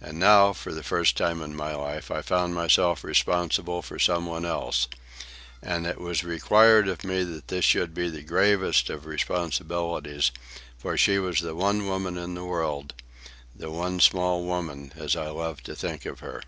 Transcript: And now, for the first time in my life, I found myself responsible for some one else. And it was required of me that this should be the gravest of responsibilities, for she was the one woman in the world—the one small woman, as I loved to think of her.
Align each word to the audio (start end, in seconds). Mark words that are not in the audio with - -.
And 0.00 0.20
now, 0.20 0.52
for 0.52 0.72
the 0.72 0.84
first 0.84 1.16
time 1.16 1.42
in 1.42 1.56
my 1.56 1.74
life, 1.74 2.08
I 2.08 2.22
found 2.22 2.54
myself 2.54 3.02
responsible 3.02 3.82
for 3.82 3.98
some 3.98 4.24
one 4.24 4.44
else. 4.44 4.86
And 5.60 5.88
it 5.88 6.00
was 6.00 6.22
required 6.22 6.86
of 6.86 7.02
me 7.02 7.24
that 7.24 7.48
this 7.48 7.64
should 7.64 7.92
be 7.92 8.08
the 8.08 8.22
gravest 8.22 8.90
of 8.90 9.06
responsibilities, 9.06 10.30
for 10.78 10.96
she 10.96 11.18
was 11.18 11.40
the 11.40 11.56
one 11.56 11.84
woman 11.88 12.16
in 12.16 12.34
the 12.34 12.44
world—the 12.44 13.70
one 13.72 13.98
small 13.98 14.44
woman, 14.44 14.92
as 14.94 15.16
I 15.16 15.30
loved 15.30 15.64
to 15.66 15.74
think 15.74 16.06
of 16.06 16.20
her. 16.20 16.44